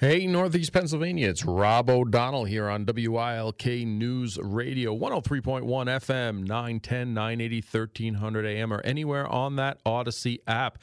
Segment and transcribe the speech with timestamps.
[0.00, 7.56] Hey, Northeast Pennsylvania, it's Rob O'Donnell here on WILK News Radio, 103.1 FM, 910, 980,
[7.56, 10.78] 1300 AM, or anywhere on that Audacy app.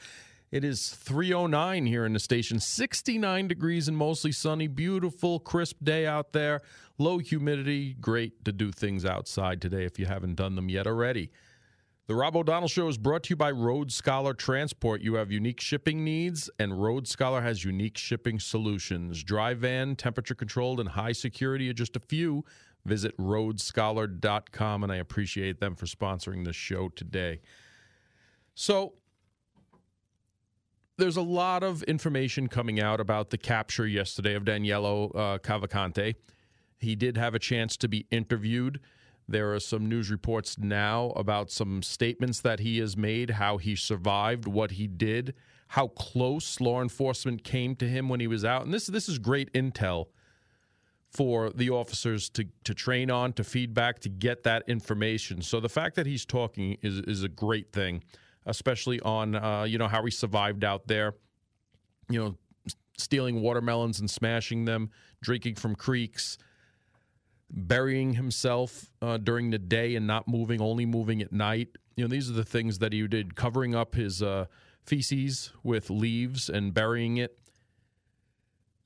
[0.50, 6.06] It is 309 here in the station, 69 degrees and mostly sunny, beautiful, crisp day
[6.06, 6.60] out there,
[6.98, 11.30] low humidity, great to do things outside today if you haven't done them yet already.
[12.06, 15.00] The Rob O'Donnell Show is brought to you by Road Scholar Transport.
[15.00, 19.24] You have unique shipping needs, and Road Scholar has unique shipping solutions.
[19.24, 22.44] Dry van, temperature controlled, and high security are just a few.
[22.84, 27.40] Visit roadscholar.com, and I appreciate them for sponsoring this show today.
[28.54, 28.92] So,
[30.98, 36.14] there's a lot of information coming out about the capture yesterday of Danelo uh, Cavalcante.
[36.78, 38.78] He did have a chance to be interviewed.
[39.28, 43.74] There are some news reports now about some statements that he has made, how he
[43.74, 45.34] survived, what he did,
[45.68, 48.64] how close law enforcement came to him when he was out.
[48.64, 50.06] And this this is great intel
[51.10, 55.42] for the officers to to train on, to feedback, to get that information.
[55.42, 58.04] So the fact that he's talking is is a great thing,
[58.44, 61.14] especially on uh, you know how he survived out there.
[62.08, 62.36] You know,
[62.96, 66.38] stealing watermelons and smashing them, drinking from creeks
[67.50, 71.68] burying himself uh, during the day and not moving, only moving at night.
[71.96, 74.46] You know, these are the things that he did, covering up his uh,
[74.84, 77.38] feces with leaves and burying it.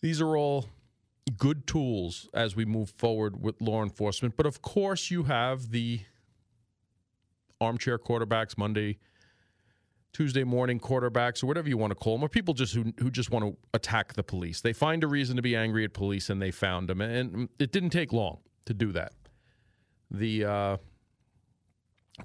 [0.01, 0.67] These are all
[1.37, 4.37] good tools as we move forward with law enforcement.
[4.37, 6.01] But of course, you have the
[7.61, 8.99] armchair quarterbacks Monday,
[10.13, 13.11] Tuesday morning quarterbacks, or whatever you want to call them, or people just who who
[13.11, 14.61] just want to attack the police.
[14.61, 17.73] They find a reason to be angry at police, and they found them, and it
[17.73, 19.13] didn't take long to do that.
[20.11, 20.77] The uh,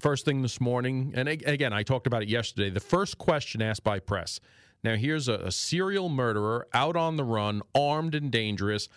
[0.00, 2.70] first thing this morning, and again, I talked about it yesterday.
[2.70, 4.40] The first question asked by press.
[4.82, 8.88] Now, here's a, a serial murderer out on the run, armed and dangerous,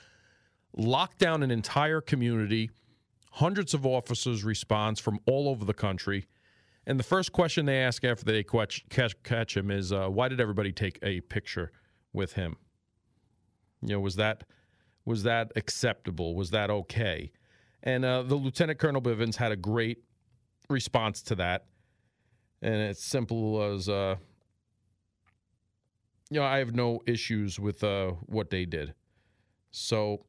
[0.75, 2.69] locked down an entire community.
[3.33, 6.27] Hundreds of officers response from all over the country.
[6.85, 10.27] And the first question they ask after they catch, catch, catch him is, uh, "Why
[10.27, 11.71] did everybody take a picture
[12.11, 12.58] with him?"
[13.81, 14.43] You know, was that
[15.05, 16.36] was that acceptable?
[16.36, 17.32] Was that okay?
[17.83, 20.04] And uh, the Lieutenant Colonel Bivens had a great
[20.70, 21.65] response to that.
[22.61, 24.15] And it's simple as, uh,
[26.30, 28.93] you know, I have no issues with uh, what they did.
[29.71, 30.26] So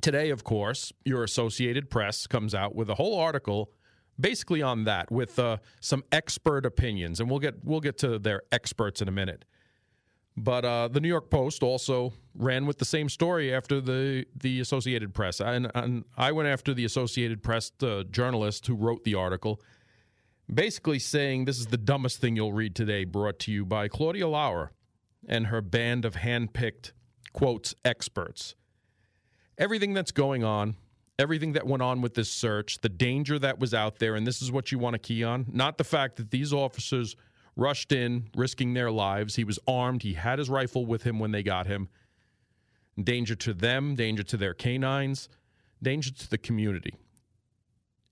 [0.00, 3.72] today, of course, your Associated Press comes out with a whole article
[4.18, 8.42] basically on that with uh, some expert opinions, and we'll get we'll get to their
[8.52, 9.44] experts in a minute.
[10.36, 14.60] But uh, the New York Post also ran with the same story after the the
[14.60, 19.14] Associated Press, and, and I went after the Associated Press uh, journalist who wrote the
[19.14, 19.62] article,
[20.52, 23.04] basically saying this is the dumbest thing you'll read today.
[23.04, 24.72] Brought to you by Claudia Lauer
[25.26, 26.92] and her band of handpicked
[27.32, 28.54] quotes experts.
[29.56, 30.76] Everything that's going on,
[31.18, 34.42] everything that went on with this search, the danger that was out there, and this
[34.42, 37.16] is what you want to key on, not the fact that these officers
[37.56, 39.36] rushed in, risking their lives.
[39.36, 40.02] He was armed.
[40.02, 41.88] He had his rifle with him when they got him.
[43.02, 45.28] Danger to them, danger to their canines,
[45.82, 46.94] danger to the community.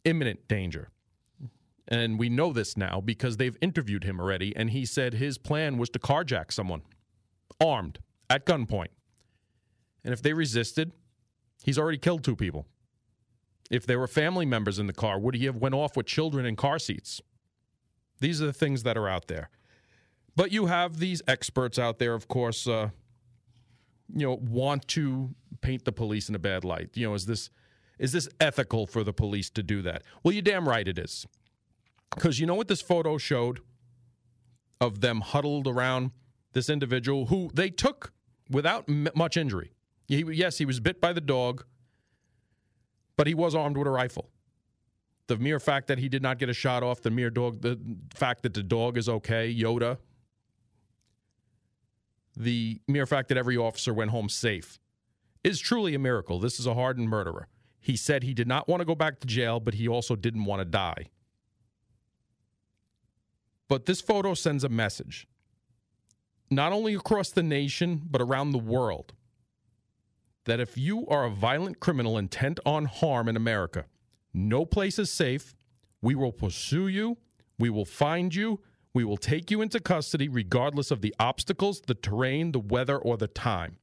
[0.04, 0.91] Imminent danger.
[1.87, 5.77] And we know this now because they've interviewed him already, and he said his plan
[5.77, 6.83] was to carjack someone
[7.60, 7.99] armed
[8.31, 8.88] at gunpoint.
[10.03, 10.93] And if they resisted,
[11.62, 12.66] he's already killed two people.
[13.71, 16.44] If there were family members in the car, would he have went off with children
[16.44, 17.21] in car seats?
[18.21, 19.51] These are the things that are out there.
[20.37, 22.91] But you have these experts out there, of course, uh,
[24.15, 26.91] you know, want to paint the police in a bad light.
[26.95, 27.51] You know, is this
[27.99, 30.03] is this ethical for the police to do that?
[30.23, 31.27] Well, you're damn right it is.
[32.15, 33.61] Because you know what this photo showed
[34.81, 36.11] of them huddled around
[36.53, 38.13] this individual who they took
[38.51, 39.73] without m- much injury.
[40.09, 41.65] He, yes, he was bit by the dog,
[43.17, 44.29] but he was armed with a rifle
[45.27, 47.79] the mere fact that he did not get a shot off, the mere dog, the
[48.15, 49.99] fact that the dog is okay, Yoda,
[52.37, 54.78] the mere fact that every officer went home safe
[55.43, 56.39] is truly a miracle.
[56.39, 57.48] This is a hardened murderer.
[57.81, 60.47] He said he did not want to go back to jail, but he also didn't
[60.47, 61.10] want to die.
[63.69, 65.27] But this photo sends a message,
[66.51, 69.13] not only across the nation, but around the world,
[70.45, 73.87] that if you are a violent criminal intent on harm in America,
[74.34, 75.54] no place is safe.
[76.03, 77.16] We will pursue you.
[77.59, 78.60] We will find you.
[78.92, 83.16] We will take you into custody regardless of the obstacles, the terrain, the weather, or
[83.16, 83.78] the time.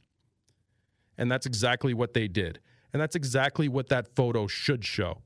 [1.17, 2.59] And that's exactly what they did.
[2.93, 5.21] And that's exactly what that photo should show.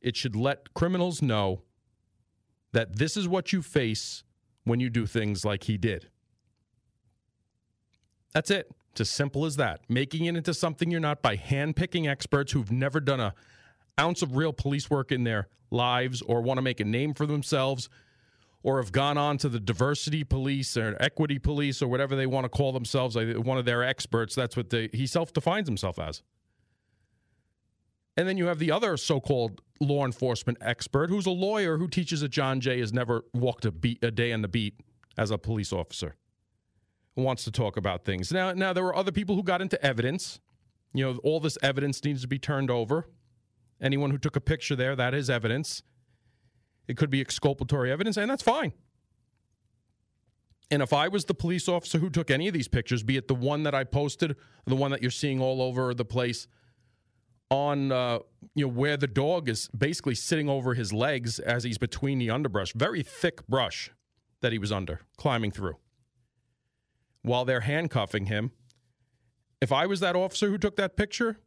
[0.00, 1.62] It should let criminals know
[2.72, 4.24] that this is what you face
[4.64, 6.08] when you do things like he did.
[8.32, 8.70] That's it.
[8.92, 9.80] It's as simple as that.
[9.88, 13.34] Making it into something you're not by handpicking experts who've never done a
[13.98, 17.26] ounce of real police work in their lives or want to make a name for
[17.26, 17.88] themselves
[18.62, 22.44] or have gone on to the diversity police or equity police or whatever they want
[22.44, 24.34] to call themselves, one of their experts.
[24.34, 26.22] That's what they, he self defines himself as.
[28.16, 31.88] And then you have the other so called law enforcement expert who's a lawyer who
[31.88, 34.74] teaches that John Jay has never walked a, beat, a day on the beat
[35.16, 36.16] as a police officer.
[37.16, 38.30] Wants to talk about things.
[38.30, 40.38] Now, now there were other people who got into evidence.
[40.92, 43.06] You know, all this evidence needs to be turned over.
[43.80, 45.82] Anyone who took a picture there, that is evidence.
[46.86, 48.72] It could be exculpatory evidence, and that's fine.
[50.70, 53.26] And if I was the police officer who took any of these pictures, be it
[53.26, 54.36] the one that I posted,
[54.66, 56.46] the one that you're seeing all over the place,
[57.50, 58.20] on uh,
[58.54, 62.30] you know where the dog is basically sitting over his legs as he's between the
[62.30, 63.90] underbrush, very thick brush
[64.40, 65.76] that he was under, climbing through,
[67.22, 68.52] while they're handcuffing him.
[69.60, 71.38] If I was that officer who took that picture,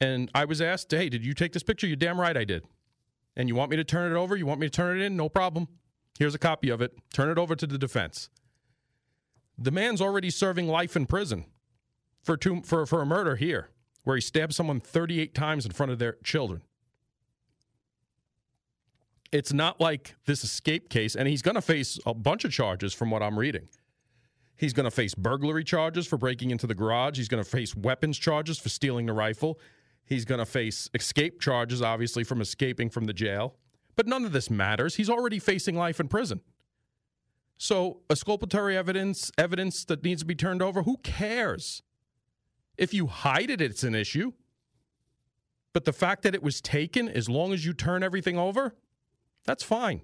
[0.00, 2.64] and I was asked, "Hey, did you take this picture?" You're damn right I did.
[3.36, 4.36] And you want me to turn it over?
[4.36, 5.16] You want me to turn it in?
[5.16, 5.68] No problem.
[6.18, 6.92] Here's a copy of it.
[7.12, 8.30] Turn it over to the defense.
[9.56, 11.44] The man's already serving life in prison
[12.22, 13.70] for two, for for a murder here
[14.04, 16.62] where he stabbed someone 38 times in front of their children.
[19.30, 22.94] It's not like this escape case, and he's going to face a bunch of charges
[22.94, 23.68] from what I'm reading.
[24.56, 27.18] He's going to face burglary charges for breaking into the garage.
[27.18, 29.60] He's going to face weapons charges for stealing the rifle.
[30.08, 33.56] He's going to face escape charges, obviously, from escaping from the jail.
[33.94, 34.94] But none of this matters.
[34.94, 36.40] He's already facing life in prison.
[37.58, 41.82] So, exculpatory evidence, evidence that needs to be turned over, who cares?
[42.78, 44.32] If you hide it, it's an issue.
[45.72, 48.76] But the fact that it was taken, as long as you turn everything over,
[49.44, 50.00] that's fine.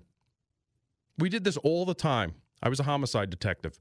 [1.17, 2.35] We did this all the time.
[2.63, 3.81] I was a homicide detective.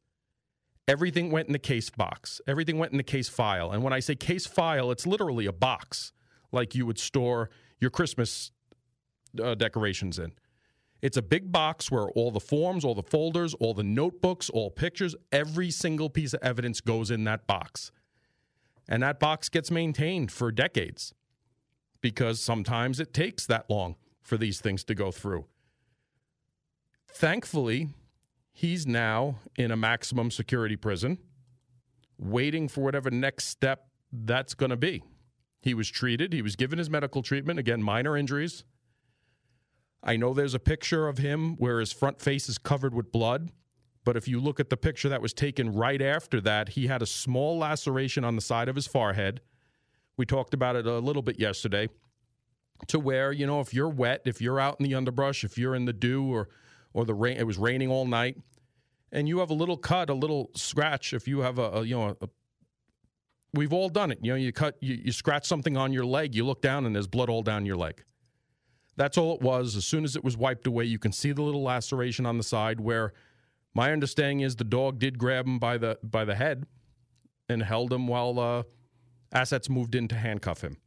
[0.88, 3.72] Everything went in the case box, everything went in the case file.
[3.72, 6.12] And when I say case file, it's literally a box
[6.52, 7.50] like you would store
[7.80, 8.52] your Christmas
[9.42, 10.34] uh, decorations in.
[11.02, 14.72] It's a big box where all the forms, all the folders, all the notebooks, all
[14.72, 17.92] pictures, every single piece of evidence goes in that box.
[18.88, 21.14] And that box gets maintained for decades
[22.00, 25.46] because sometimes it takes that long for these things to go through.
[27.10, 27.90] Thankfully,
[28.54, 31.18] he's now in a maximum security prison
[32.18, 35.04] waiting for whatever next step that's going to be.
[35.62, 38.64] He was treated, he was given his medical treatment, again, minor injuries.
[40.04, 43.52] I know there's a picture of him where his front face is covered with blood.
[44.06, 47.02] But if you look at the picture that was taken right after that, he had
[47.02, 49.40] a small laceration on the side of his forehead.
[50.18, 51.88] We talked about it a little bit yesterday.
[52.88, 55.74] To where, you know, if you're wet, if you're out in the underbrush, if you're
[55.74, 56.50] in the dew or
[56.94, 58.38] or the rain, it was raining all night,
[59.12, 61.95] and you have a little cut, a little scratch, if you have a, a you
[61.95, 62.30] know, a,
[63.54, 64.19] we've all done it.
[64.22, 66.95] You know, you cut, you, you scratch something on your leg, you look down, and
[66.95, 68.04] there's blood all down your leg.
[68.95, 69.75] That's all it was.
[69.75, 72.44] As soon as it was wiped away, you can see the little laceration on the
[72.44, 73.13] side where
[73.74, 76.66] my understanding is the dog did grab him by the by the head
[77.50, 78.63] and held him while uh,
[79.31, 80.78] assets moved in to handcuff him.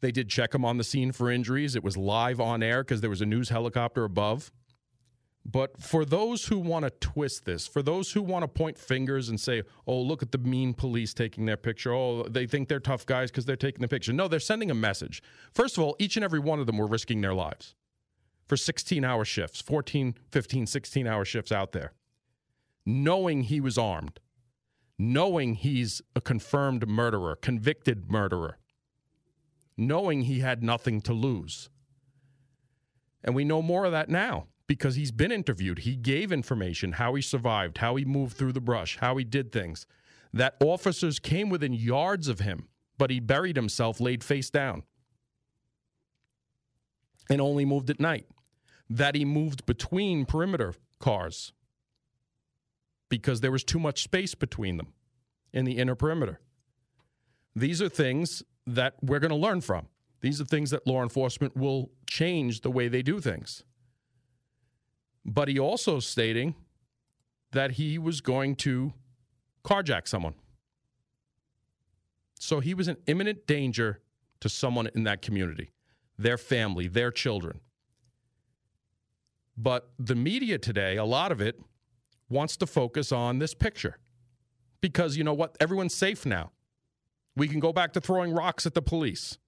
[0.00, 1.76] They did check him on the scene for injuries.
[1.76, 4.52] It was live on air because there was a news helicopter above.
[5.44, 9.28] But for those who want to twist this, for those who want to point fingers
[9.28, 11.92] and say, oh, look at the mean police taking their picture.
[11.92, 14.12] Oh, they think they're tough guys because they're taking the picture.
[14.12, 15.22] No, they're sending a message.
[15.52, 17.74] First of all, each and every one of them were risking their lives
[18.46, 21.92] for 16 hour shifts, 14, 15, 16 hour shifts out there,
[22.86, 24.20] knowing he was armed,
[24.98, 28.58] knowing he's a confirmed murderer, convicted murderer,
[29.76, 31.68] knowing he had nothing to lose.
[33.24, 35.80] And we know more of that now because he's been interviewed.
[35.80, 39.52] He gave information how he survived, how he moved through the brush, how he did
[39.52, 39.86] things.
[40.32, 44.84] That officers came within yards of him, but he buried himself, laid face down
[47.28, 48.24] and only moved at night.
[48.88, 51.52] That he moved between perimeter cars
[53.10, 54.94] because there was too much space between them
[55.52, 56.40] in the inner perimeter.
[57.54, 59.88] These are things that we're going to learn from.
[60.22, 63.64] These are things that law enforcement will change the way they do things.
[65.24, 66.54] But he also stating
[67.52, 68.92] that he was going to
[69.64, 70.34] carjack someone.
[72.38, 74.00] So he was in imminent danger
[74.40, 75.70] to someone in that community
[76.18, 77.60] their family, their children.
[79.56, 81.60] But the media today, a lot of it,
[82.28, 83.98] wants to focus on this picture
[84.80, 85.56] because you know what?
[85.60, 86.50] Everyone's safe now.
[87.36, 89.38] We can go back to throwing rocks at the police.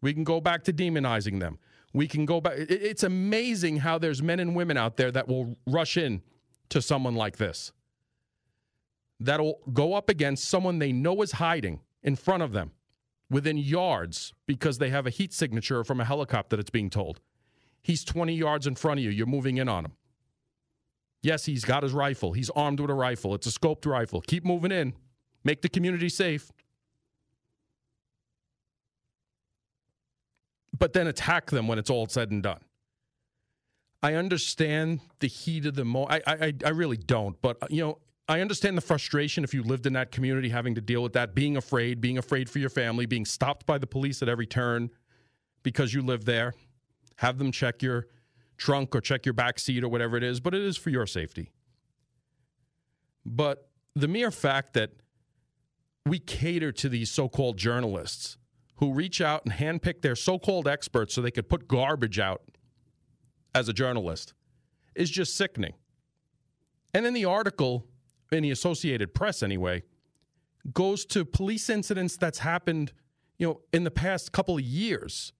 [0.00, 1.58] We can go back to demonizing them.
[1.92, 2.54] We can go back.
[2.56, 6.22] It's amazing how there's men and women out there that will rush in
[6.70, 7.72] to someone like this.
[9.18, 12.72] that'll go up against someone they know is hiding in front of them
[13.28, 17.20] within yards because they have a heat signature from a helicopter that's being told.
[17.82, 19.10] He's 20 yards in front of you.
[19.10, 19.92] You're moving in on him.
[21.22, 22.32] Yes, he's got his rifle.
[22.32, 23.34] He's armed with a rifle.
[23.34, 24.22] It's a scoped rifle.
[24.22, 24.94] Keep moving in.
[25.44, 26.50] Make the community safe.
[30.80, 32.58] But then attack them when it's all said and done.
[34.02, 36.22] I understand the heat of the moment.
[36.26, 37.40] I, I, I really don't.
[37.42, 40.74] But, uh, you know, I understand the frustration if you lived in that community having
[40.76, 43.86] to deal with that, being afraid, being afraid for your family, being stopped by the
[43.86, 44.90] police at every turn
[45.62, 46.54] because you live there.
[47.16, 48.06] Have them check your
[48.56, 51.06] trunk or check your back seat or whatever it is, but it is for your
[51.06, 51.50] safety.
[53.26, 54.92] But the mere fact that
[56.06, 58.38] we cater to these so called journalists
[58.80, 62.42] who reach out and handpick their so called experts so they could put garbage out
[63.54, 64.32] as a journalist
[64.94, 65.74] is just sickening.
[66.94, 67.86] And then the article
[68.32, 69.82] in the Associated Press, anyway,
[70.72, 72.92] goes to police incidents that's happened,
[73.38, 75.32] you know, in the past couple of years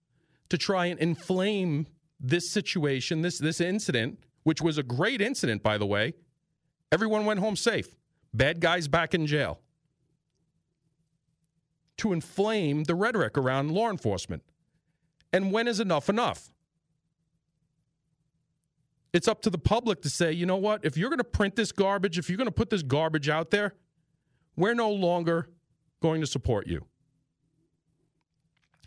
[0.51, 1.87] to try and inflame
[2.21, 6.13] this situation, this this incident, which was a great incident, by the way.
[6.93, 7.97] Everyone went home safe.
[8.35, 9.61] Bad guys back in jail.
[12.01, 14.43] To inflame the rhetoric around law enforcement.
[15.35, 16.51] And when is enough enough?
[19.13, 20.83] It's up to the public to say, you know what?
[20.83, 23.51] If you're going to print this garbage, if you're going to put this garbage out
[23.51, 23.75] there,
[24.57, 25.51] we're no longer
[26.01, 26.87] going to support you.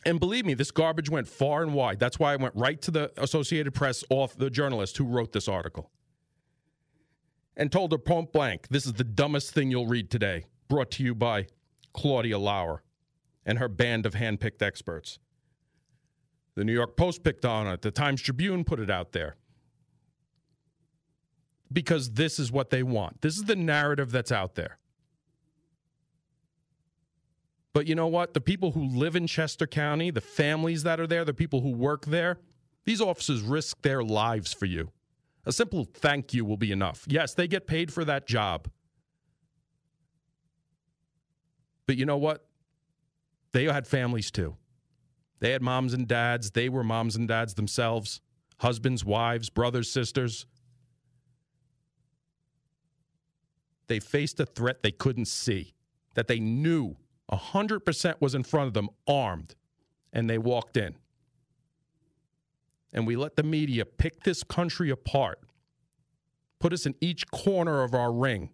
[0.07, 1.99] And believe me, this garbage went far and wide.
[1.99, 5.47] That's why I went right to the Associated Press off the journalist who wrote this
[5.47, 5.91] article
[7.55, 10.45] and told her point blank, this is the dumbest thing you'll read today.
[10.67, 11.45] Brought to you by
[11.93, 12.81] Claudia Lauer
[13.45, 15.19] and her band of handpicked experts.
[16.55, 17.81] The New York Post picked on it.
[17.81, 19.35] The Times Tribune put it out there.
[21.71, 23.21] Because this is what they want.
[23.21, 24.77] This is the narrative that's out there.
[27.73, 28.35] But you know what?
[28.35, 31.71] The people who live in Chester County, the families that are there, the people who
[31.71, 32.37] work there,
[32.85, 34.91] these officers risk their lives for you.
[35.45, 37.03] A simple thank you will be enough.
[37.07, 38.69] Yes, they get paid for that job.
[41.87, 42.45] But you know what?
[43.53, 44.57] They had families too.
[45.39, 46.51] They had moms and dads.
[46.51, 48.19] They were moms and dads themselves,
[48.57, 50.45] husbands, wives, brothers, sisters.
[53.87, 55.75] They faced a threat they couldn't see,
[56.15, 56.95] that they knew
[57.31, 59.55] 100% was in front of them, armed,
[60.11, 60.95] and they walked in.
[62.91, 65.39] And we let the media pick this country apart,
[66.59, 68.49] put us in each corner of our ring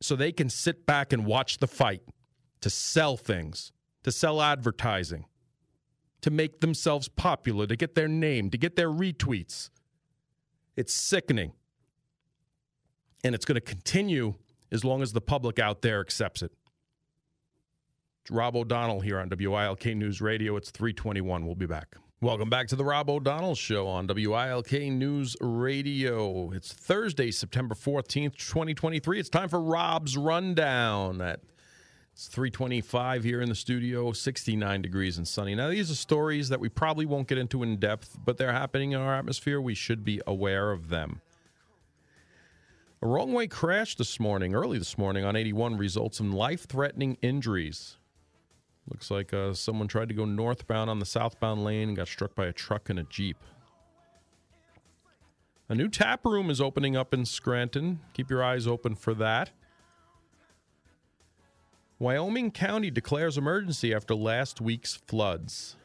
[0.00, 2.02] so they can sit back and watch the fight
[2.60, 3.72] to sell things,
[4.02, 5.26] to sell advertising,
[6.20, 9.70] to make themselves popular, to get their name, to get their retweets.
[10.76, 11.52] It's sickening.
[13.24, 14.34] And it's going to continue
[14.70, 16.52] as long as the public out there accepts it.
[18.30, 20.56] Rob O'Donnell here on WILK News Radio.
[20.56, 21.46] It's 321.
[21.46, 21.96] We'll be back.
[22.20, 26.50] Welcome back to the Rob O'Donnell Show on WILK News Radio.
[26.50, 29.20] It's Thursday, September 14th, 2023.
[29.20, 31.20] It's time for Rob's Rundown.
[31.20, 31.40] At
[32.18, 35.54] it's 325 here in the studio, 69 degrees and sunny.
[35.54, 38.90] Now, these are stories that we probably won't get into in depth, but they're happening
[38.90, 39.60] in our atmosphere.
[39.60, 41.20] We should be aware of them.
[43.00, 47.18] A wrong way crash this morning, early this morning on 81, results in life threatening
[47.22, 47.98] injuries.
[48.90, 52.34] Looks like uh, someone tried to go northbound on the southbound lane and got struck
[52.34, 53.36] by a truck and a Jeep.
[55.68, 58.00] A new tap room is opening up in Scranton.
[58.12, 59.52] Keep your eyes open for that.
[62.00, 65.76] Wyoming County declares emergency after last week's floods.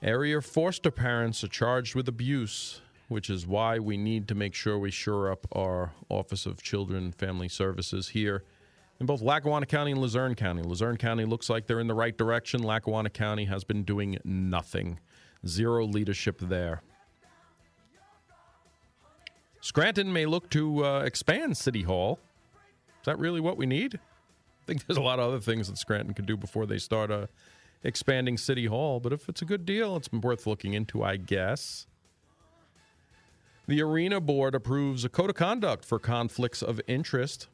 [0.00, 4.78] Area foster parents are charged with abuse, which is why we need to make sure
[4.78, 8.44] we shore up our Office of Children and Family Services here
[9.00, 10.62] in both Lackawanna County and Luzerne County.
[10.62, 12.62] Luzerne County looks like they're in the right direction.
[12.62, 15.00] Lackawanna County has been doing nothing.
[15.44, 16.82] Zero leadership there.
[19.60, 22.20] Scranton may look to uh, expand City Hall.
[23.04, 23.96] Is that really what we need?
[23.96, 27.10] I think there's a lot of other things that Scranton could do before they start
[27.10, 27.26] uh,
[27.82, 28.98] expanding City Hall.
[28.98, 31.86] But if it's a good deal, it's worth looking into, I guess.
[33.66, 37.48] The Arena Board approves a code of conduct for conflicts of interest.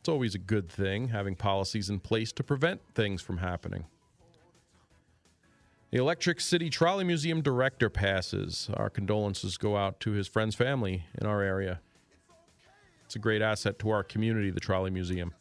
[0.00, 3.84] It's always a good thing having policies in place to prevent things from happening.
[5.90, 8.70] The Electric City Trolley Museum director passes.
[8.72, 11.80] Our condolences go out to his friend's family in our area.
[13.06, 15.32] It's a great asset to our community, the Trolley Museum.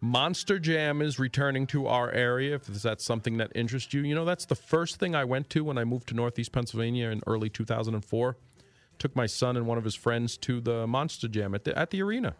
[0.00, 2.56] Monster Jam is returning to our area.
[2.56, 5.62] If that's something that interests you, you know, that's the first thing I went to
[5.64, 8.36] when I moved to Northeast Pennsylvania in early 2004.
[8.98, 11.90] Took my son and one of his friends to the Monster Jam at the, at
[11.90, 12.34] the arena.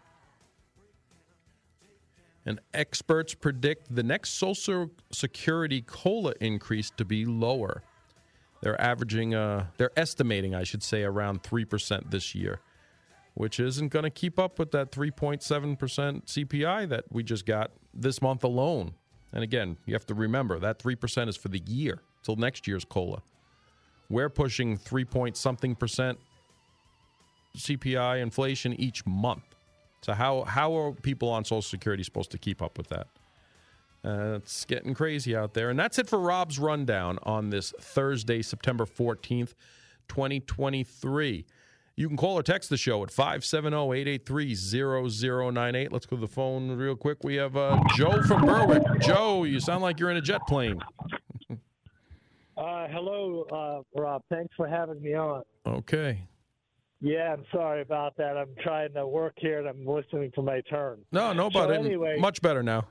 [2.46, 7.82] And experts predict the next Social Security COLA increase to be lower.
[8.60, 12.60] They're averaging, uh, they're estimating, I should say, around 3% this year,
[13.34, 18.22] which isn't going to keep up with that 3.7% CPI that we just got this
[18.22, 18.94] month alone.
[19.32, 22.84] And again, you have to remember that 3% is for the year till next year's
[22.84, 23.22] COLA.
[24.08, 26.18] We're pushing 3 point something percent
[27.56, 29.42] CPI inflation each month.
[30.02, 33.06] So how how are people on Social Security supposed to keep up with that?
[34.04, 35.70] Uh, it's getting crazy out there.
[35.70, 39.54] And that's it for Rob's rundown on this Thursday, September 14th,
[40.08, 41.46] 2023.
[41.96, 45.92] You can call or text the show at 570-883-0098.
[45.92, 47.18] Let's go to the phone real quick.
[47.22, 48.82] We have uh, Joe from Berwick.
[49.00, 50.80] Joe, you sound like you're in a jet plane.
[51.50, 51.54] uh,
[52.88, 54.22] hello, uh, Rob.
[54.28, 55.44] Thanks for having me on.
[55.64, 56.26] Okay.
[57.00, 58.36] Yeah, I'm sorry about that.
[58.36, 60.98] I'm trying to work here and I'm listening to my turn.
[61.12, 62.88] No, no, but so anyway, much better now.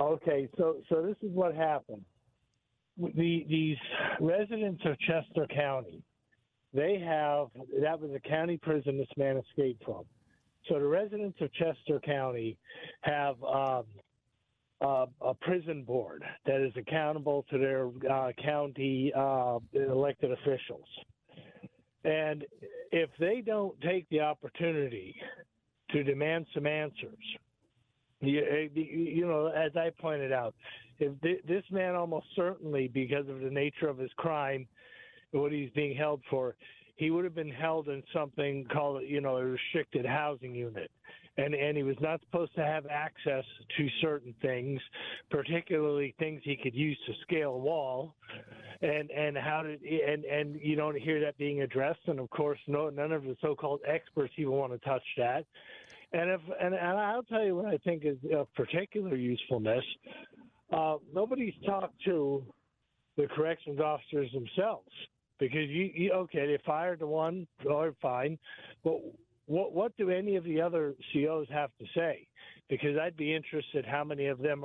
[0.00, 2.04] Okay, so so this is what happened.
[2.96, 3.76] The these
[4.20, 6.00] residents of Chester County,
[6.74, 7.48] they have
[7.80, 10.04] that was a county prison this man escaped from.
[10.68, 12.58] So the residents of Chester County
[13.02, 13.84] have um,
[14.80, 20.86] a prison board that is accountable to their uh, county uh, elected officials.
[22.04, 22.44] And
[22.92, 25.16] if they don't take the opportunity
[25.90, 27.18] to demand some answers,
[28.20, 30.54] you, you know, as I pointed out,
[31.00, 34.66] if this man almost certainly, because of the nature of his crime,
[35.32, 36.54] what he's being held for,
[36.98, 40.90] he would have been held in something called, you know, a restricted housing unit.
[41.36, 43.44] And, and he was not supposed to have access
[43.76, 44.80] to certain things,
[45.30, 48.16] particularly things he could use to scale a wall.
[48.82, 52.00] And and how did and and you don't hear that being addressed.
[52.06, 55.46] And of course no none of the so-called experts even want to touch that.
[56.12, 59.84] And if and, and i'll tell you what i think is of particular usefulness.
[60.72, 62.44] Uh, nobody's talked to
[63.16, 64.92] the corrections officers themselves
[65.38, 68.38] because you, you okay they fired the one or fine
[68.84, 69.00] but
[69.48, 72.28] what what do any of the other COs have to say?
[72.68, 74.64] Because I'd be interested how many of them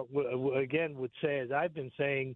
[0.56, 2.36] again would say, as I've been saying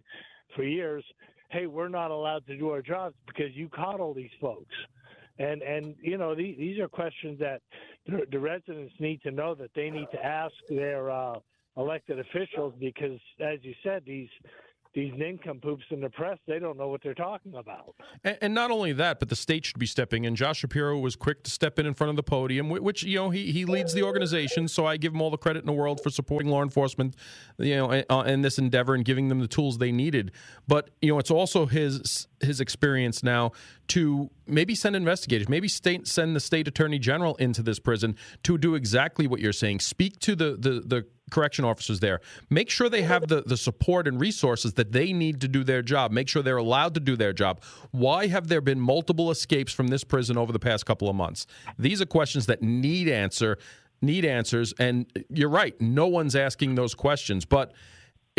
[0.56, 1.04] for years,
[1.50, 4.74] hey, we're not allowed to do our jobs because you coddle these folks.
[5.38, 7.60] And and you know these, these are questions that
[8.06, 11.38] the, the residents need to know that they need to ask their uh,
[11.76, 14.30] elected officials because, as you said, these
[14.98, 17.94] these nincompoops in the press, they don't know what they're talking about.
[18.24, 20.34] And, and, not only that, but the state should be stepping in.
[20.34, 23.30] Josh Shapiro was quick to step in in front of the podium, which, you know,
[23.30, 26.00] he, he leads the organization, so I give him all the credit in the world
[26.02, 27.14] for supporting law enforcement,
[27.58, 30.32] you know, uh, in this endeavor and giving them the tools they needed.
[30.66, 33.52] But, you know, it's also his his experience now
[33.88, 38.58] to maybe send investigators, maybe state, send the state attorney general into this prison to
[38.58, 39.80] do exactly what you're saying.
[39.80, 42.20] Speak to the the, the correction officers there.
[42.50, 45.82] Make sure they have the, the support and resources that they need to do their
[45.82, 46.10] job.
[46.10, 47.62] Make sure they're allowed to do their job.
[47.90, 51.46] Why have there been multiple escapes from this prison over the past couple of months?
[51.78, 53.58] These are questions that need answer,
[54.00, 54.72] need answers.
[54.78, 57.44] And you're right, no one's asking those questions.
[57.44, 57.72] But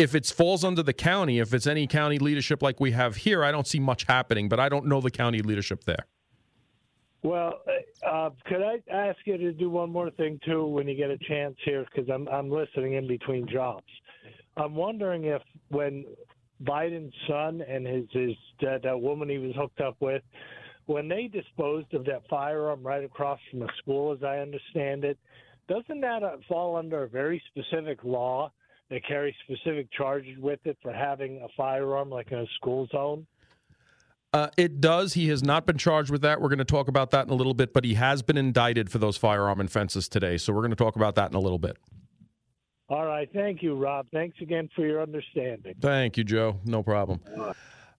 [0.00, 3.44] if it falls under the county, if it's any county leadership like we have here,
[3.44, 6.06] I don't see much happening, but I don't know the county leadership there.
[7.22, 7.60] Well,
[8.06, 11.18] uh, could I ask you to do one more thing too when you get a
[11.18, 11.84] chance here?
[11.84, 13.84] Because I'm I'm listening in between jobs.
[14.56, 16.06] I'm wondering if when
[16.64, 20.22] Biden's son and his his that, that woman he was hooked up with,
[20.86, 25.18] when they disposed of that firearm right across from a school, as I understand it,
[25.68, 28.50] doesn't that uh, fall under a very specific law
[28.90, 33.26] that carries specific charges with it for having a firearm like in a school zone?
[34.32, 35.14] Uh, it does.
[35.14, 36.40] He has not been charged with that.
[36.40, 38.90] We're going to talk about that in a little bit, but he has been indicted
[38.90, 40.36] for those firearm offenses today.
[40.36, 41.76] So we're going to talk about that in a little bit.
[42.88, 43.28] All right.
[43.32, 44.06] Thank you, Rob.
[44.12, 45.74] Thanks again for your understanding.
[45.80, 46.60] Thank you, Joe.
[46.64, 47.20] No problem.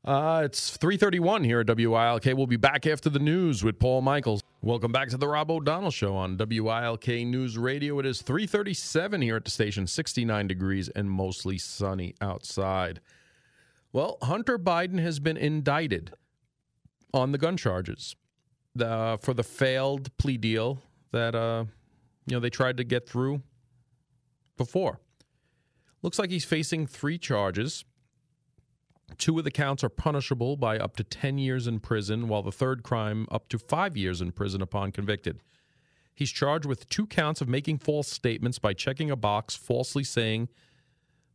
[0.04, 2.26] Uh, it's 331 here at WILK.
[2.36, 4.42] We'll be back after the news with Paul Michaels.
[4.64, 8.00] Welcome back to the Rob O'Donnell Show on WILK News Radio.
[8.00, 13.00] It is 337 here at the station, 69 degrees and mostly sunny outside.
[13.94, 16.14] Well, Hunter Biden has been indicted
[17.14, 18.16] on the gun charges
[18.80, 20.80] uh, for the failed plea deal
[21.12, 21.66] that uh,
[22.26, 23.44] you know they tried to get through
[24.58, 25.00] before.
[26.02, 27.86] Looks like he's facing three charges.
[29.18, 32.52] Two of the counts are punishable by up to 10 years in prison, while the
[32.52, 35.40] third crime up to five years in prison upon convicted.
[36.14, 40.50] He's charged with two counts of making false statements by checking a box falsely saying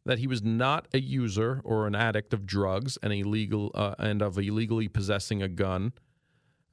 [0.04, 4.22] that he was not a user or an addict of drugs and illegal uh, and
[4.22, 5.92] of illegally possessing a gun,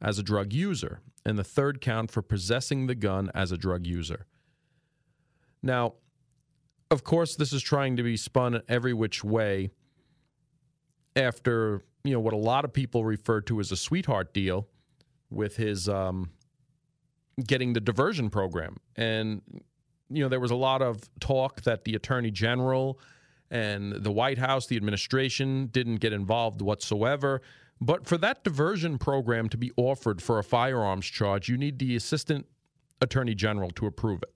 [0.03, 3.87] as a drug user, and the third count for possessing the gun as a drug
[3.87, 4.27] user.
[5.63, 5.93] Now,
[6.91, 9.71] of course, this is trying to be spun every which way
[11.15, 14.67] after you know what a lot of people refer to as a sweetheart deal
[15.29, 16.29] with his um,
[17.45, 19.41] getting the diversion program, and
[20.09, 22.99] you know there was a lot of talk that the attorney general
[23.51, 27.41] and the White House, the administration, didn't get involved whatsoever.
[27.79, 31.95] But for that diversion program to be offered for a firearms charge, you need the
[31.95, 32.47] assistant
[33.01, 34.33] attorney general to approve it.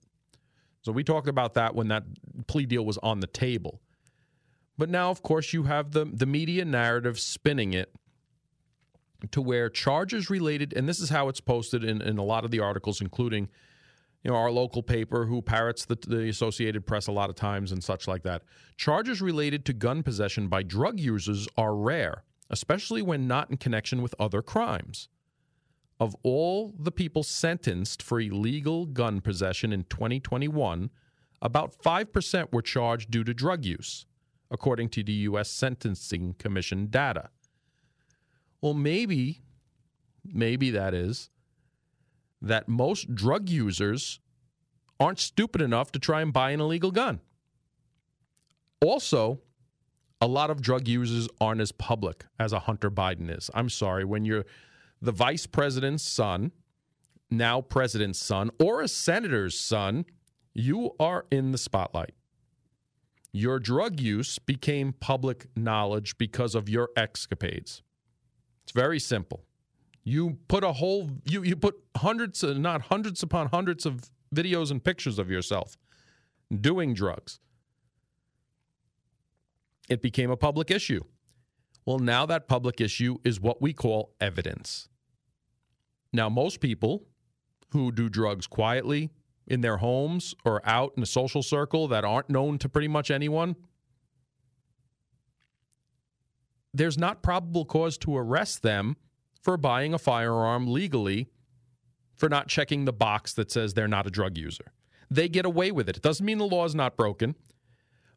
[0.82, 2.04] So we talked about that when that
[2.48, 3.82] plea deal was on the table.
[4.78, 7.92] But now, of course, you have the, the media narrative spinning it
[9.32, 12.52] to where charges related, and this is how it's posted in, in a lot of
[12.52, 13.50] the articles, including
[14.24, 17.72] you know our local paper who parrots the, the Associated Press a lot of times
[17.72, 18.44] and such like that.
[18.76, 24.04] Charges related to gun possession by drug users are rare, especially when not in connection
[24.04, 25.10] with other crimes.
[26.00, 30.92] Of all the people sentenced for illegal gun possession in 2021,
[31.42, 34.06] about 5% were charged due to drug use
[34.50, 35.50] according to the U.S.
[35.50, 37.30] Sentencing Commission data.
[38.62, 39.42] Well, maybe,
[40.26, 41.30] maybe that is
[42.42, 44.20] that most drug users
[45.00, 47.20] aren't stupid enough to try and buy an illegal gun.
[48.82, 49.42] Also,
[50.22, 53.50] a lot of drug users aren't as public as a Hunter Biden is.
[53.54, 54.46] I'm sorry, when you're
[55.02, 56.52] the vice president's son,
[57.30, 60.06] now president's son, or a senator's son,
[60.54, 62.14] you are in the spotlight.
[63.32, 67.84] Your drug use became public knowledge because of your escapades.
[68.64, 69.46] It's very simple.
[70.04, 74.72] You put a whole you you put hundreds uh, not hundreds upon hundreds of videos
[74.72, 75.78] and pictures of yourself
[76.62, 77.40] doing drugs.
[79.90, 81.04] It became a public issue.
[81.86, 84.90] Well, now that public issue is what we call evidence.
[86.12, 87.06] Now, most people
[87.70, 89.10] who do drugs quietly,
[89.48, 93.10] in their homes or out in a social circle that aren't known to pretty much
[93.10, 93.56] anyone,
[96.74, 98.98] there's not probable cause to arrest them
[99.42, 101.30] for buying a firearm legally
[102.16, 104.74] for not checking the box that says they're not a drug user.
[105.10, 105.98] They get away with it.
[105.98, 107.36] It doesn't mean the law is not broken.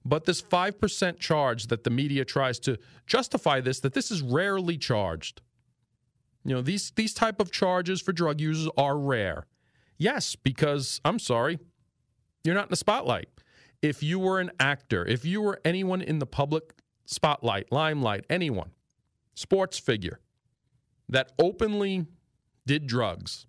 [0.05, 4.79] But this 5% charge that the media tries to justify this, that this is rarely
[4.79, 5.43] charged.
[6.45, 9.47] You know, these, these type of charges for drug users are rare.
[10.01, 11.59] Yes, because I'm sorry,
[12.43, 13.29] you're not in the spotlight.
[13.83, 16.73] If you were an actor, if you were anyone in the public
[17.05, 18.71] spotlight, limelight, anyone,
[19.35, 20.19] sports figure
[21.11, 22.07] that openly
[22.67, 23.45] did drugs,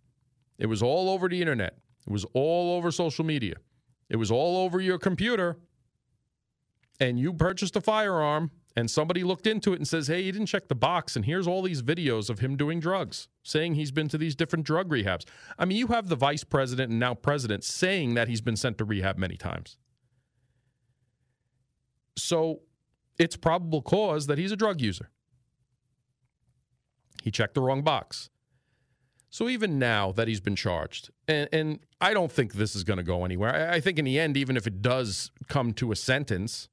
[0.60, 3.56] it was all over the internet, it was all over social media,
[4.10, 5.58] it was all over your computer,
[7.00, 10.48] and you purchased a firearm and somebody looked into it and says, hey, he didn't
[10.48, 14.08] check the box, and here's all these videos of him doing drugs, saying he's been
[14.10, 15.26] to these different drug rehabs.
[15.58, 18.78] I mean, you have the vice president and now president saying that he's been sent
[18.78, 19.78] to rehab many times.
[22.18, 22.62] So
[23.18, 25.10] it's probable cause that he's a drug user.
[27.24, 28.30] He checked the wrong box.
[29.30, 32.98] So even now that he's been charged, and, and I don't think this is going
[32.98, 33.70] to go anywhere.
[33.70, 36.68] I, I think in the end, even if it does come to a sentence,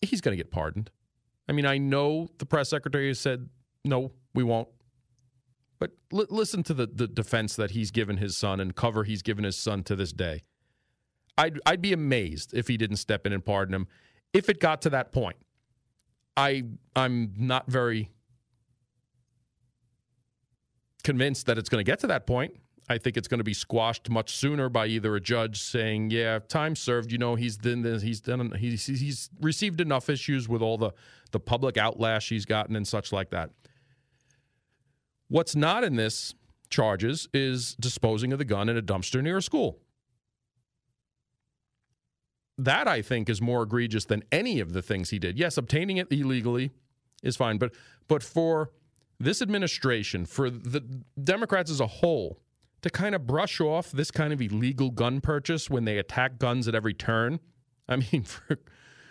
[0.00, 0.90] he's going to get pardoned.
[1.48, 3.48] I mean, I know the press secretary has said,
[3.84, 4.68] no, we won't.
[5.78, 9.22] But l- listen to the, the defense that he's given his son and cover he's
[9.22, 10.42] given his son to this day.
[11.38, 13.86] I'd, I'd be amazed if he didn't step in and pardon him
[14.32, 15.36] if it got to that point.
[16.36, 18.10] I, I'm not very
[21.04, 22.54] convinced that it's going to get to that point.
[22.88, 26.38] I think it's going to be squashed much sooner by either a judge saying, "Yeah,
[26.38, 30.78] time served." You know, he's done he's done he's he's received enough issues with all
[30.78, 30.92] the
[31.32, 33.50] the public outlash he's gotten and such like that.
[35.28, 36.34] What's not in this
[36.70, 39.78] charges is disposing of the gun in a dumpster near a school.
[42.58, 45.38] That I think is more egregious than any of the things he did.
[45.38, 46.70] Yes, obtaining it illegally
[47.22, 47.74] is fine, but
[48.08, 48.70] but for
[49.18, 50.80] this administration, for the
[51.22, 52.38] Democrats as a whole,
[52.82, 56.68] to kind of brush off this kind of illegal gun purchase when they attack guns
[56.68, 57.40] at every turn.
[57.88, 58.58] I mean, for,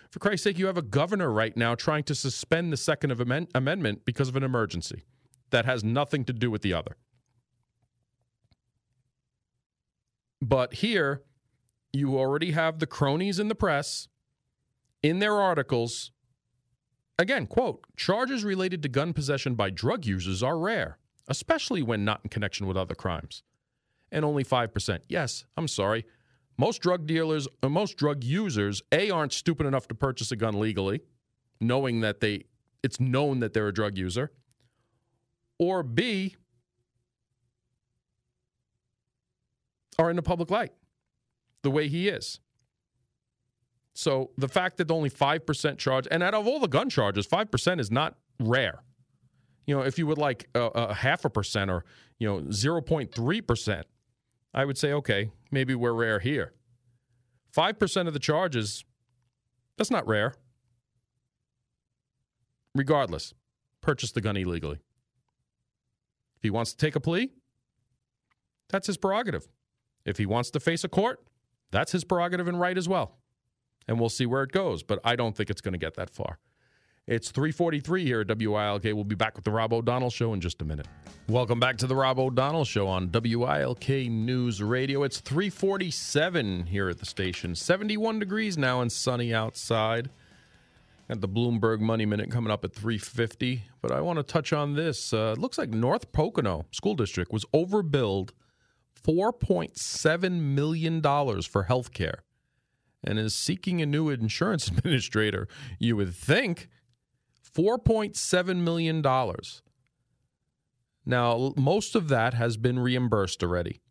[0.10, 3.49] for Christ's sake, you have a governor right now trying to suspend the Second amend-
[3.56, 5.04] Amendment because of an emergency
[5.49, 6.97] that has nothing to do with the other.
[10.41, 11.23] But here,
[11.93, 14.08] you already have the cronies in the press
[15.01, 16.12] in their articles.
[17.17, 20.97] Again, quote, charges related to gun possession by drug users are rare,
[21.28, 23.43] especially when not in connection with other crimes
[24.12, 25.00] and only 5%.
[25.08, 26.06] Yes, I'm sorry.
[26.58, 30.36] Most drug dealers, or uh, most drug users, A, aren't stupid enough to purchase a
[30.36, 31.02] gun legally,
[31.60, 32.46] knowing that they,
[32.82, 34.32] it's known that they're a drug user,
[35.60, 36.36] or B,
[39.98, 40.72] are in the public light
[41.63, 42.39] the way he is.
[43.94, 47.80] So the fact that only 5% charge, and out of all the gun charges, 5%
[47.80, 48.84] is not rare.
[49.65, 51.86] You know, if you would like a, a half a percent or,
[52.20, 53.84] you know, 0.3%,
[54.56, 56.54] I would say, okay, maybe we're rare here.
[57.56, 58.86] 5% of the charges,
[59.78, 60.36] that's not rare.
[62.74, 63.34] Regardless,
[63.82, 64.78] purchase the gun illegally.
[66.38, 67.34] If he wants to take a plea,
[68.70, 69.50] that's his prerogative.
[70.06, 71.20] If he wants to face a court,
[71.72, 73.18] that's his prerogative and right as well.
[73.89, 76.10] And we'll see where it goes, but I don't think it's going to get that
[76.10, 76.39] far.
[77.08, 78.84] It's 343 here at WILK.
[78.86, 80.88] We'll be back with the Rob O'Donnell Show in just a minute.
[81.30, 85.04] Welcome back to the Rob O'Donnell Show on WILK News Radio.
[85.04, 87.54] It's 347 here at the station.
[87.54, 90.10] 71 degrees now and sunny outside.
[91.08, 93.62] Got the Bloomberg Money Minute coming up at 350.
[93.84, 95.13] But I want to touch on this.
[95.13, 98.32] Uh, it looks like North Pocono School District was overbilled
[99.04, 101.04] $4.7 million
[101.44, 102.24] for health care
[103.04, 105.48] and is seeking a new insurance administrator.
[105.78, 106.68] You would think
[107.56, 109.02] $4.7 million.
[111.06, 113.82] Now, most of that has been reimbursed already.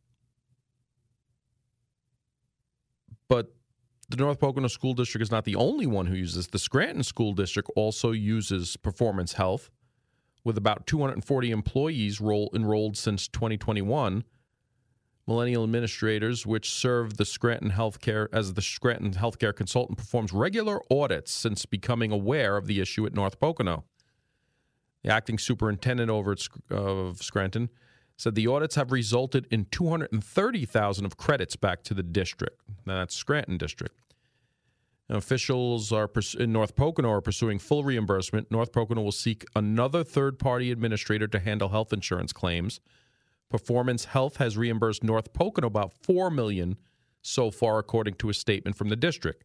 [3.28, 3.54] But
[4.08, 6.48] the North Pocono School District is not the only one who uses.
[6.48, 9.70] The Scranton School District also uses Performance Health,
[10.44, 14.24] with about 240 employees roll, enrolled since 2021.
[15.26, 21.32] Millennial Administrators, which serve the Scranton Healthcare as the Scranton Healthcare consultant, performs regular audits
[21.32, 23.84] since becoming aware of the issue at North Pocono.
[25.02, 27.70] The acting superintendent over at, of Scranton
[28.16, 32.60] said the audits have resulted in 230,000 of credits back to the district.
[32.86, 33.94] Now that's Scranton district.
[35.10, 38.50] Officials are in North Pocono are pursuing full reimbursement.
[38.50, 42.80] North Pocono will seek another third-party administrator to handle health insurance claims.
[43.54, 46.76] Performance Health has reimbursed North Pocono about four million
[47.22, 49.44] so far, according to a statement from the district.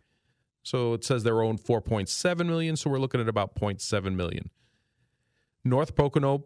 [0.64, 4.50] So it says they're own 4.7 million, so we're looking at about 0.7 million.
[5.64, 6.46] North Pocono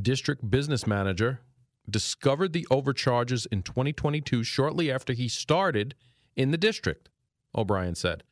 [0.00, 1.42] district business manager
[1.90, 5.94] discovered the overcharges in 2022 shortly after he started
[6.36, 7.10] in the district,
[7.54, 8.22] O'Brien said.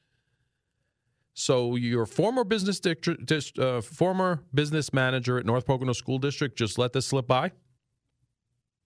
[1.35, 6.79] So your former business district, uh, former business manager at North Pocono School District just
[6.79, 7.53] let this slip by?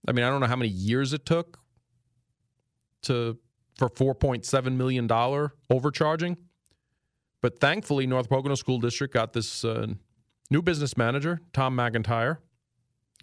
[0.07, 1.59] I mean, I don't know how many years it took
[3.03, 3.37] to
[3.77, 6.37] for 4.7 million dollar overcharging,
[7.41, 9.87] but thankfully North Pocono School District got this uh,
[10.49, 12.37] new business manager, Tom McIntyre.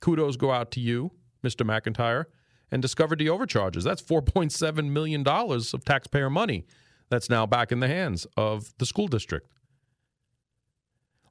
[0.01, 1.65] Kudos go out to you, Mr.
[1.65, 2.25] McIntyre,
[2.71, 3.85] and discovered the overcharges.
[3.85, 6.67] That's 4.7 million dollars of taxpayer money
[7.09, 9.49] that's now back in the hands of the school district.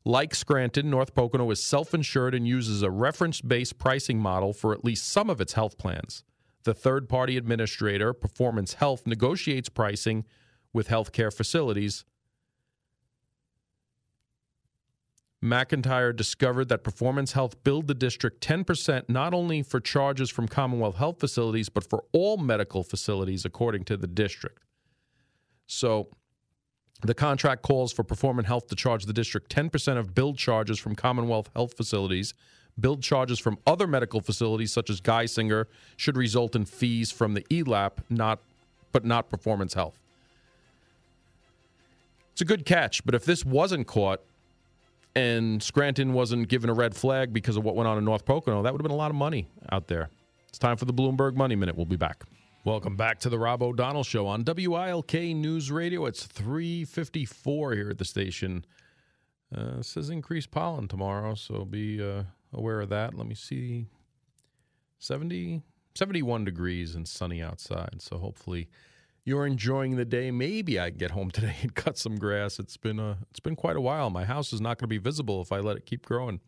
[0.03, 4.73] Like Scranton, North Pocono is self insured and uses a reference based pricing model for
[4.73, 6.23] at least some of its health plans.
[6.63, 10.25] The third party administrator, Performance Health, negotiates pricing
[10.73, 12.05] with healthcare facilities.
[15.43, 20.97] McIntyre discovered that Performance Health billed the district 10% not only for charges from Commonwealth
[20.97, 24.63] Health facilities, but for all medical facilities, according to the district.
[25.65, 26.09] So
[27.01, 30.95] the contract calls for Performance Health to charge the district 10% of billed charges from
[30.95, 32.33] Commonwealth Health facilities.
[32.79, 35.65] Billed charges from other medical facilities, such as Geisinger,
[35.97, 38.39] should result in fees from the ELAP, not,
[38.91, 39.99] but not Performance Health.
[42.31, 44.21] It's a good catch, but if this wasn't caught
[45.15, 48.63] and Scranton wasn't given a red flag because of what went on in North Pocono,
[48.63, 50.09] that would have been a lot of money out there.
[50.47, 51.75] It's time for the Bloomberg Money Minute.
[51.75, 52.23] We'll be back.
[52.63, 56.06] Welcome back to the Rob O'Donnell Show on WILK News Radio.
[56.06, 58.65] It's 354 here at the station.
[59.52, 62.21] Uh, it says increased pollen tomorrow, so be uh,
[62.54, 63.15] aware of that.
[63.15, 63.88] Let me see.
[65.00, 65.63] 70,
[65.95, 68.69] 71 degrees and sunny outside, so hopefully
[69.26, 70.30] you're enjoying the day.
[70.30, 72.60] Maybe I can get home today and cut some grass.
[72.60, 74.12] It's been a, it's been quite a while.
[74.12, 76.41] My house is not going to be visible if I let it keep growing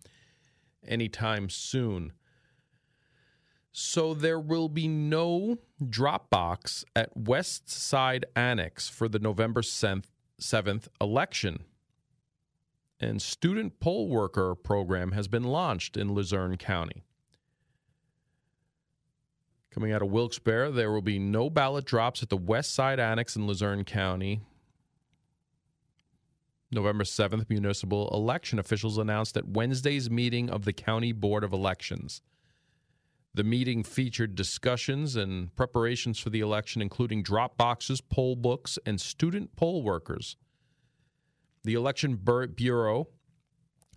[0.88, 2.13] anytime soon.
[3.75, 11.63] So there will be no Dropbox at West Side Annex for the November 7th election.
[12.99, 17.03] And student poll worker program has been launched in Luzerne County.
[19.71, 23.36] Coming out of Wilkes-Barre, there will be no ballot drops at the West Side Annex
[23.36, 24.41] in Luzerne County.
[26.71, 32.21] November 7th municipal election officials announced at Wednesday's meeting of the County Board of Elections.
[33.36, 39.02] The meeting featured discussions and preparations for the election, including drop boxes, poll books, and
[39.02, 40.36] student poll workers.
[41.63, 43.08] The Election Bureau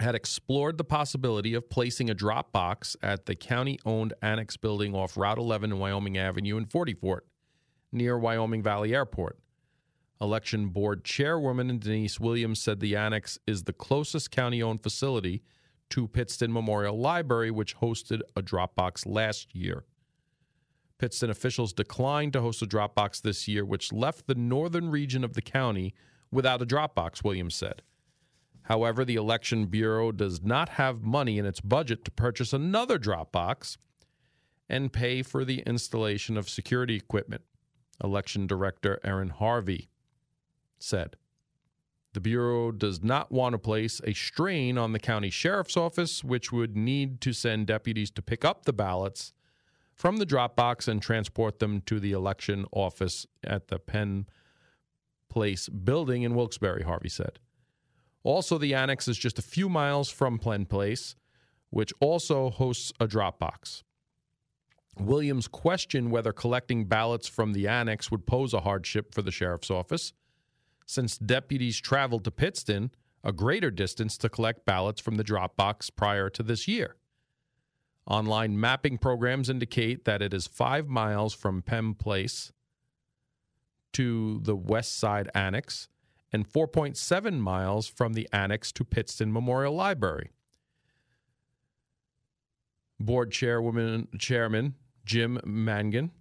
[0.01, 4.95] had explored the possibility of placing a drop box at the county owned annex building
[4.95, 7.27] off Route 11 and Wyoming Avenue in Forty Fort,
[7.93, 9.39] near Wyoming Valley Airport.
[10.21, 15.43] Election Board Chairwoman Denise Williams said the annex is the closest county owned facility
[15.91, 19.85] to Pittston Memorial Library, which hosted a Dropbox last year.
[20.99, 25.35] Pittston officials declined to host a Dropbox this year, which left the northern region of
[25.35, 25.95] the county
[26.31, 27.83] without a Dropbox, Williams said.
[28.63, 33.77] However, the Election Bureau does not have money in its budget to purchase another Dropbox
[34.69, 37.43] and pay for the installation of security equipment,
[38.03, 39.89] Election Director Eryn Harvey
[40.79, 41.17] said.
[42.17, 46.51] The Bureau does not want to place a strain on the county sheriff's office, which
[46.51, 49.35] would need to send deputies to pick up the ballots
[49.93, 54.25] from the drop box and transport them to the election office at the Penn
[55.29, 57.39] Place building in Wilkes-Barre, Harvey said.
[58.23, 61.17] Also, the annex is just a few miles from Penn Place,
[61.69, 63.85] which also hosts a drop box.
[64.99, 69.71] Williams questioned whether collecting ballots from the annex would pose a hardship for the sheriff's
[69.71, 70.15] office
[70.87, 76.31] since deputies traveled to Pittston a greater distance to collect ballots from the Dropbox prior
[76.31, 76.97] to this year.
[78.07, 82.53] Online mapping programs indicate that it is five miles from Penn Place
[83.95, 85.89] to the West Side Annex
[86.33, 90.31] and 4.7 miles from the Annex to Pittston Memorial Library.
[93.01, 96.13] Board Chairwoman Chairman Jim Mangan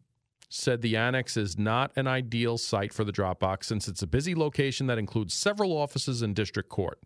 [0.50, 4.36] said the annex is not an ideal site for the Dropbox since it's a busy
[4.36, 7.00] location that includes several offices and district court.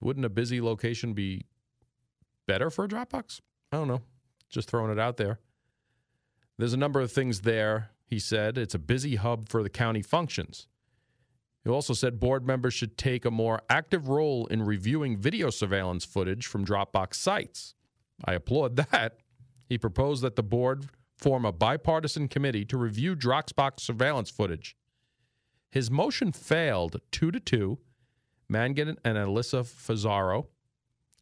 [0.00, 1.46] Wouldn't a busy location be
[2.46, 3.40] better for a Dropbox?
[3.70, 4.02] I don't know.
[4.50, 5.38] Just throwing it out there.
[6.58, 8.58] There's a number of things there, he said.
[8.58, 10.66] It's a busy hub for the county functions.
[11.64, 16.04] He also said board members should take a more active role in reviewing video surveillance
[16.04, 17.74] footage from Dropbox sites.
[18.24, 19.18] I applaud that.
[19.68, 20.88] He proposed that the board
[21.22, 24.76] form a bipartisan committee to review Dropbox surveillance footage.
[25.70, 27.78] His motion failed 2 to 2.
[28.48, 30.48] Mangan and Alyssa Fusaro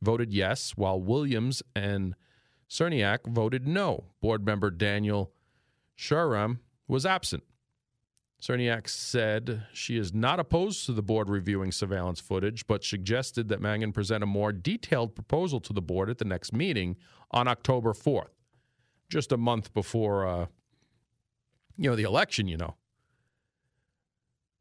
[0.03, 2.15] voted yes, while Williams and
[2.69, 4.07] Serniak voted no.
[4.21, 5.33] Board member Daniel
[5.95, 7.45] Schramm was absent.
[8.43, 13.61] Serniak said she is not opposed to the board reviewing surveillance footage, but suggested that
[13.61, 16.97] Mangan present a more detailed proposal to the board at the next meeting
[17.31, 18.40] on October 4th
[19.11, 20.47] just a month before, uh,
[21.77, 22.49] you know, the election.
[22.49, 22.77] You know,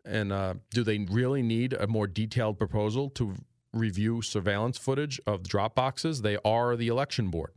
[0.04, 3.36] and uh, do they really need a more detailed proposal to
[3.72, 6.22] review surveillance footage of drop boxes?
[6.22, 7.52] They are the election board.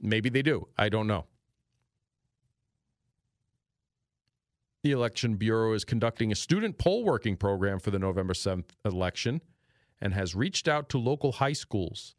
[0.00, 0.68] Maybe they do.
[0.76, 1.26] I don't know.
[4.82, 9.40] The Election Bureau is conducting a student poll working program for the November 7th election
[10.00, 12.14] and has reached out to local high schools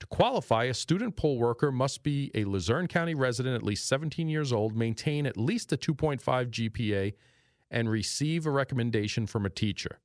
[0.00, 4.28] to qualify, a student poll worker must be a Luzerne County resident, at least 17
[4.28, 7.14] years old, maintain at least a 2.5 GPA,
[7.70, 9.98] and receive a recommendation from a teacher.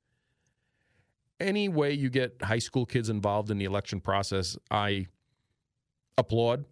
[1.38, 5.06] Any way you get high school kids involved in the election process, I
[6.16, 6.64] applaud.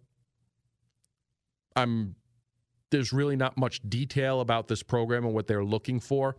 [1.75, 2.15] I'm
[2.89, 6.35] there's really not much detail about this program and what they're looking for.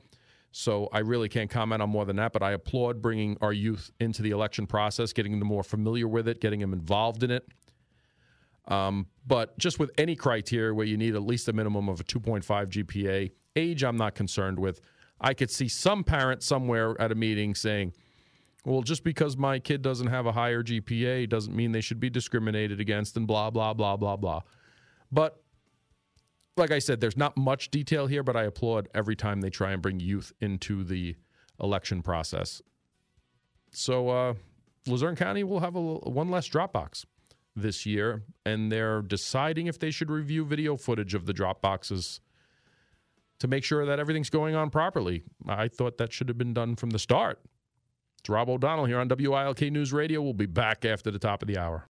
[0.52, 3.90] So I really can't comment on more than that, but I applaud bringing our youth
[4.00, 7.48] into the election process, getting them more familiar with it, getting them involved in it.
[8.68, 12.04] Um, but just with any criteria where you need at least a minimum of a
[12.04, 14.80] 2.5 GPA, age I'm not concerned with.
[15.20, 17.94] I could see some parent somewhere at a meeting saying,
[18.64, 22.10] well, just because my kid doesn't have a higher GPA doesn't mean they should be
[22.10, 24.42] discriminated against and blah, blah, blah, blah, blah.
[25.10, 25.41] But
[26.56, 29.72] like I said, there's not much detail here, but I applaud every time they try
[29.72, 31.16] and bring youth into the
[31.60, 32.60] election process.
[33.70, 34.34] So uh,
[34.86, 37.04] Luzerne County will have a, one less Dropbox
[37.56, 42.20] this year, and they're deciding if they should review video footage of the Dropboxes
[43.38, 45.24] to make sure that everything's going on properly.
[45.48, 47.40] I thought that should have been done from the start.
[48.20, 50.22] It's Rob O'Donnell here on WILK News Radio.
[50.22, 51.88] We'll be back after the top of the hour.